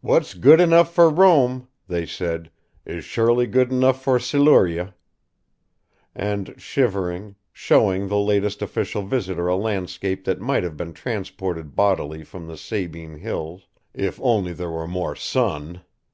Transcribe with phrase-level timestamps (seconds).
[0.00, 2.50] "What's good enough for Rome," they said,
[2.86, 4.94] "is surely good enough for Siluria,"
[6.14, 12.24] and, shivering, showed the latest official visitor a landscape that might have been transported bodily
[12.24, 13.66] from the Sabine Hills...
[13.92, 15.82] if only there were more sun!